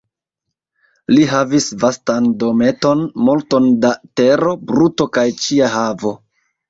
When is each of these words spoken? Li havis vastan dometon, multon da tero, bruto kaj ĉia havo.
Li 1.15 1.25
havis 1.33 1.67
vastan 1.83 2.31
dometon, 2.43 3.03
multon 3.27 3.69
da 3.85 3.93
tero, 4.21 4.55
bruto 4.73 5.09
kaj 5.19 5.27
ĉia 5.45 5.69
havo. 5.77 6.15